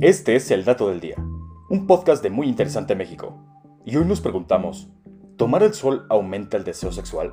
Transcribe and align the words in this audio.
Este 0.00 0.34
es 0.36 0.50
el 0.50 0.64
dato 0.64 0.88
del 0.88 1.00
día, 1.00 1.16
un 1.68 1.86
podcast 1.86 2.22
de 2.22 2.30
Muy 2.30 2.48
Interesante 2.48 2.94
México. 2.94 3.36
Y 3.84 3.96
hoy 3.96 4.04
nos 4.04 4.20
preguntamos, 4.20 4.88
¿tomar 5.36 5.62
el 5.62 5.74
sol 5.74 6.06
aumenta 6.08 6.56
el 6.56 6.64
deseo 6.64 6.92
sexual? 6.92 7.32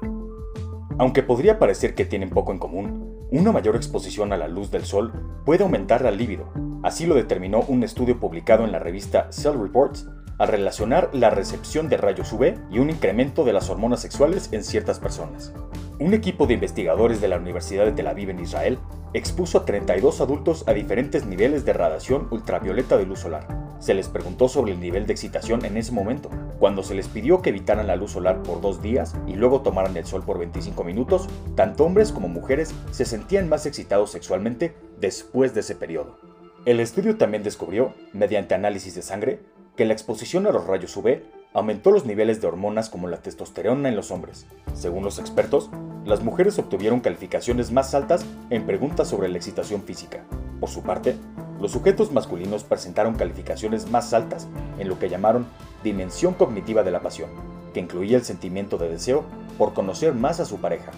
Aunque 0.98 1.24
podría 1.24 1.58
parecer 1.58 1.96
que 1.96 2.06
tienen 2.06 2.30
poco 2.30 2.52
en 2.52 2.60
común, 2.60 3.28
una 3.32 3.52
mayor 3.52 3.76
exposición 3.76 4.34
a 4.34 4.38
la 4.38 4.48
luz 4.48 4.72
del 4.72 4.86
sol 4.86 5.42
puede 5.46 5.64
aumentar 5.64 6.02
la 6.02 6.12
libido. 6.12 6.52
Así 6.84 7.06
lo 7.06 7.16
determinó 7.16 7.62
un 7.68 7.84
estudio 7.84 8.20
publicado 8.20 8.66
en 8.66 8.72
la 8.72 8.80
revista 8.80 9.32
Cell 9.32 9.60
Reports 9.60 10.08
al 10.38 10.48
relacionar 10.48 11.10
la 11.14 11.30
recepción 11.30 11.90
de 11.90 11.98
rayos 11.98 12.32
UV 12.32 12.56
y 12.72 12.80
un 12.80 12.90
incremento 12.90 13.46
de 13.46 13.54
las 13.54 13.70
hormonas 13.70 14.02
sexuales 14.02 14.50
en 14.52 14.64
ciertas 14.64 15.00
personas. 15.00 15.54
Un 16.00 16.14
equipo 16.14 16.48
de 16.48 16.54
investigadores 16.54 17.20
de 17.20 17.28
la 17.28 17.36
Universidad 17.36 17.84
de 17.84 17.92
Tel 17.92 18.08
Aviv 18.08 18.30
en 18.30 18.40
Israel 18.40 18.80
expuso 19.14 19.58
a 19.58 19.66
32 19.66 20.22
adultos 20.22 20.64
a 20.66 20.72
diferentes 20.72 21.26
niveles 21.26 21.66
de 21.66 21.74
radiación 21.74 22.30
ultravioleta 22.32 22.96
de 22.96 23.06
luz 23.06 23.20
solar. 23.20 23.76
Se 23.80 23.94
les 23.94 24.08
preguntó 24.08 24.48
sobre 24.48 24.72
el 24.72 24.80
nivel 24.80 25.06
de 25.06 25.12
excitación 25.12 25.66
en 25.66 25.76
ese 25.76 25.92
momento. 25.92 26.30
Cuando 26.58 26.84
se 26.84 26.96
les 26.96 27.10
pidió 27.10 27.42
que 27.42 27.50
evitaran 27.50 27.88
la 27.88 27.98
luz 27.98 28.12
solar 28.12 28.42
por 28.44 28.62
dos 28.62 28.82
días 28.82 29.14
y 29.28 29.36
luego 29.36 29.60
tomaran 29.62 29.98
el 29.98 30.06
sol 30.06 30.24
por 30.24 30.40
25 30.40 30.86
minutos, 30.86 31.28
tanto 31.56 31.84
hombres 31.84 32.14
como 32.14 32.30
mujeres 32.30 32.74
se 32.92 33.04
sentían 33.04 33.50
más 33.50 33.66
excitados 33.66 34.12
sexualmente 34.12 34.74
después 35.02 35.54
de 35.54 35.60
ese 35.60 35.76
periodo. 35.76 36.18
El 36.66 36.80
estudio 36.80 37.18
también 37.18 37.44
descubrió, 37.44 37.94
mediante 38.14 38.56
análisis 38.56 38.96
de 38.96 39.02
sangre, 39.02 39.42
que 39.76 39.84
la 39.84 39.94
exposición 39.94 40.48
a 40.48 40.52
los 40.52 40.66
rayos 40.66 40.96
UV 40.96 41.24
aumentó 41.54 41.92
los 41.92 42.06
niveles 42.06 42.42
de 42.42 42.48
hormonas 42.48 42.90
como 42.90 43.08
la 43.08 43.22
testosterona 43.22 43.90
en 43.90 43.96
los 43.96 44.12
hombres. 44.12 44.46
Según 44.74 45.04
los 45.04 45.20
expertos, 45.20 45.70
las 46.06 46.24
mujeres 46.24 46.60
obtuvieron 46.60 47.00
calificaciones 47.00 47.72
más 47.72 47.94
altas 47.94 48.26
en 48.50 48.66
preguntas 48.66 49.08
sobre 49.08 49.30
la 49.30 49.38
excitación 49.38 49.82
física. 49.84 50.24
Por 50.60 50.70
su 50.70 50.84
parte, 50.84 51.16
los 51.60 51.72
sujetos 51.72 52.12
masculinos 52.12 52.64
presentaron 52.64 53.16
calificaciones 53.16 53.90
más 53.90 54.14
altas 54.14 54.48
en 54.78 54.88
lo 54.88 55.00
que 55.00 55.10
llamaron 55.10 55.48
dimensión 55.84 56.34
cognitiva 56.34 56.84
de 56.84 56.92
la 56.92 57.02
pasión, 57.02 57.30
que 57.74 57.80
incluía 57.80 58.18
el 58.18 58.24
sentimiento 58.24 58.78
de 58.78 58.90
deseo 58.90 59.24
por 59.58 59.74
conocer 59.74 60.14
más 60.14 60.40
a 60.40 60.46
su 60.46 60.58
pareja. 60.58 60.92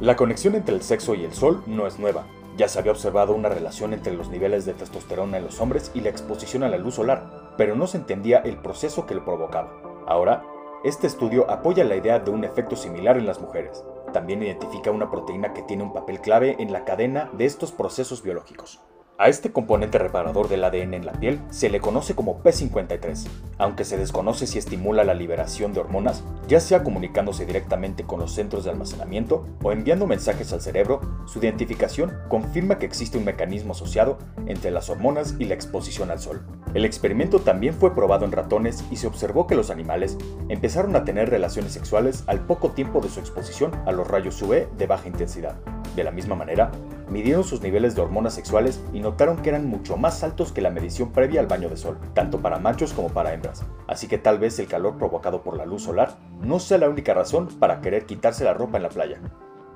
La 0.00 0.16
conexión 0.16 0.54
entre 0.56 0.74
el 0.74 0.82
sexo 0.82 1.14
y 1.14 1.24
el 1.24 1.32
sol 1.32 1.62
no 1.66 1.86
es 1.86 1.98
nueva, 1.98 2.26
ya 2.56 2.68
se 2.68 2.78
había 2.78 2.92
observado 2.92 3.34
una 3.34 3.48
relación 3.48 3.92
entre 3.92 4.14
los 4.14 4.28
niveles 4.28 4.64
de 4.64 4.74
testosterona 4.74 5.38
en 5.38 5.44
los 5.44 5.60
hombres 5.60 5.90
y 5.94 6.00
la 6.00 6.10
exposición 6.10 6.62
a 6.62 6.68
la 6.68 6.78
luz 6.78 6.94
solar, 6.94 7.43
pero 7.56 7.76
no 7.76 7.86
se 7.86 7.98
entendía 7.98 8.38
el 8.38 8.56
proceso 8.58 9.06
que 9.06 9.14
lo 9.14 9.24
provocaba. 9.24 9.72
Ahora, 10.06 10.44
este 10.84 11.06
estudio 11.06 11.50
apoya 11.50 11.84
la 11.84 11.96
idea 11.96 12.18
de 12.18 12.30
un 12.30 12.44
efecto 12.44 12.76
similar 12.76 13.16
en 13.16 13.26
las 13.26 13.40
mujeres. 13.40 13.84
También 14.12 14.42
identifica 14.42 14.90
una 14.90 15.10
proteína 15.10 15.54
que 15.54 15.62
tiene 15.62 15.82
un 15.82 15.92
papel 15.92 16.20
clave 16.20 16.56
en 16.58 16.72
la 16.72 16.84
cadena 16.84 17.30
de 17.32 17.46
estos 17.46 17.72
procesos 17.72 18.22
biológicos. 18.22 18.80
A 19.16 19.28
este 19.28 19.52
componente 19.52 19.96
reparador 19.98 20.48
del 20.48 20.64
ADN 20.64 20.92
en 20.92 21.06
la 21.06 21.12
piel 21.12 21.40
se 21.48 21.70
le 21.70 21.80
conoce 21.80 22.16
como 22.16 22.42
P53, 22.42 23.28
aunque 23.58 23.84
se 23.84 23.96
desconoce 23.96 24.48
si 24.48 24.58
estimula 24.58 25.04
la 25.04 25.14
liberación 25.14 25.72
de 25.72 25.78
hormonas, 25.78 26.24
ya 26.48 26.58
sea 26.58 26.82
comunicándose 26.82 27.46
directamente 27.46 28.02
con 28.02 28.18
los 28.18 28.32
centros 28.32 28.64
de 28.64 28.70
almacenamiento 28.70 29.46
o 29.62 29.70
enviando 29.70 30.08
mensajes 30.08 30.52
al 30.52 30.60
cerebro, 30.60 31.00
su 31.26 31.38
identificación 31.38 32.12
confirma 32.28 32.80
que 32.80 32.86
existe 32.86 33.16
un 33.16 33.24
mecanismo 33.24 33.72
asociado 33.72 34.18
entre 34.46 34.72
las 34.72 34.90
hormonas 34.90 35.36
y 35.38 35.44
la 35.44 35.54
exposición 35.54 36.10
al 36.10 36.18
sol. 36.18 36.44
El 36.74 36.84
experimento 36.84 37.38
también 37.38 37.72
fue 37.72 37.94
probado 37.94 38.24
en 38.24 38.32
ratones 38.32 38.84
y 38.90 38.96
se 38.96 39.06
observó 39.06 39.46
que 39.46 39.54
los 39.54 39.70
animales 39.70 40.18
empezaron 40.48 40.96
a 40.96 41.04
tener 41.04 41.30
relaciones 41.30 41.72
sexuales 41.72 42.24
al 42.26 42.40
poco 42.40 42.72
tiempo 42.72 43.00
de 43.00 43.08
su 43.08 43.20
exposición 43.20 43.70
a 43.86 43.92
los 43.92 44.08
rayos 44.08 44.42
UV 44.42 44.76
de 44.76 44.86
baja 44.88 45.06
intensidad. 45.06 45.54
De 45.94 46.02
la 46.02 46.10
misma 46.10 46.34
manera, 46.34 46.72
midieron 47.08 47.44
sus 47.44 47.62
niveles 47.62 47.94
de 47.94 48.02
hormonas 48.02 48.34
sexuales 48.34 48.82
y 48.92 48.98
notaron 48.98 49.36
que 49.36 49.50
eran 49.50 49.68
mucho 49.68 49.96
más 49.96 50.24
altos 50.24 50.50
que 50.50 50.62
la 50.62 50.70
medición 50.70 51.12
previa 51.12 51.40
al 51.40 51.46
baño 51.46 51.68
de 51.68 51.76
sol, 51.76 51.96
tanto 52.12 52.40
para 52.40 52.58
machos 52.58 52.92
como 52.92 53.08
para 53.08 53.32
hembras. 53.32 53.64
Así 53.86 54.08
que 54.08 54.18
tal 54.18 54.40
vez 54.40 54.58
el 54.58 54.66
calor 54.66 54.98
provocado 54.98 55.42
por 55.42 55.56
la 55.56 55.66
luz 55.66 55.84
solar 55.84 56.16
no 56.40 56.58
sea 56.58 56.78
la 56.78 56.88
única 56.88 57.14
razón 57.14 57.46
para 57.60 57.80
querer 57.82 58.04
quitarse 58.04 58.42
la 58.42 58.54
ropa 58.54 58.78
en 58.78 58.82
la 58.82 58.88
playa. 58.88 59.20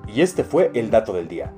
Y 0.05 0.19
este 0.19 0.43
fue 0.43 0.71
el 0.73 0.91
dato 0.91 1.13
del 1.13 1.29
día. 1.29 1.53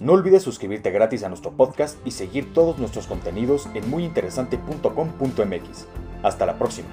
No 0.00 0.12
olvides 0.12 0.42
suscribirte 0.42 0.90
gratis 0.90 1.24
a 1.24 1.28
nuestro 1.28 1.52
podcast 1.52 1.98
y 2.06 2.10
seguir 2.10 2.52
todos 2.52 2.78
nuestros 2.78 3.06
contenidos 3.06 3.68
en 3.74 3.88
muyinteresante.com.mx. 3.90 5.86
Hasta 6.22 6.46
la 6.46 6.58
próxima. 6.58 6.88